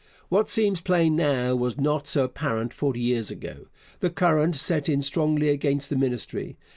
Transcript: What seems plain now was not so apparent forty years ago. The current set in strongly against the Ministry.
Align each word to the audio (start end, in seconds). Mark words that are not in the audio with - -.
What 0.29 0.49
seems 0.49 0.81
plain 0.81 1.15
now 1.15 1.55
was 1.55 1.77
not 1.79 2.07
so 2.07 2.23
apparent 2.23 2.73
forty 2.73 2.99
years 2.99 3.29
ago. 3.29 3.67
The 3.99 4.09
current 4.09 4.55
set 4.55 4.89
in 4.89 5.03
strongly 5.03 5.49
against 5.49 5.91
the 5.91 5.95
Ministry. 5.95 6.57